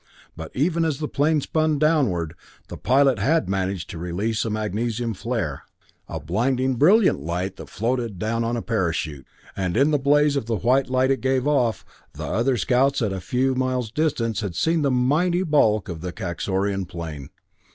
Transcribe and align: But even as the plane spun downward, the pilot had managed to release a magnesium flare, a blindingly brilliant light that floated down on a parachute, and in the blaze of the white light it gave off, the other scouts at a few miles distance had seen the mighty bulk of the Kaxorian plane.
But 0.35 0.49
even 0.55 0.83
as 0.83 0.97
the 0.97 1.07
plane 1.07 1.41
spun 1.41 1.77
downward, 1.77 2.33
the 2.69 2.75
pilot 2.77 3.19
had 3.19 3.47
managed 3.47 3.87
to 3.91 3.99
release 3.99 4.43
a 4.43 4.49
magnesium 4.49 5.13
flare, 5.13 5.61
a 6.09 6.19
blindingly 6.19 6.75
brilliant 6.77 7.19
light 7.21 7.57
that 7.57 7.69
floated 7.69 8.17
down 8.17 8.43
on 8.43 8.57
a 8.57 8.63
parachute, 8.63 9.27
and 9.55 9.77
in 9.77 9.91
the 9.91 9.99
blaze 9.99 10.35
of 10.35 10.47
the 10.47 10.55
white 10.57 10.89
light 10.89 11.11
it 11.11 11.21
gave 11.21 11.47
off, 11.47 11.85
the 12.13 12.23
other 12.25 12.57
scouts 12.57 12.99
at 13.03 13.13
a 13.13 13.21
few 13.21 13.53
miles 13.53 13.91
distance 13.91 14.39
had 14.41 14.55
seen 14.55 14.81
the 14.81 14.89
mighty 14.89 15.43
bulk 15.43 15.87
of 15.87 16.01
the 16.01 16.11
Kaxorian 16.11 16.87
plane. 16.87 17.29